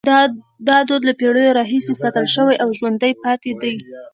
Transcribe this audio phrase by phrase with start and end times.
[0.67, 3.75] دا دود له پیړیو راهیسې ساتل شوی او ژوندی پاتې دی.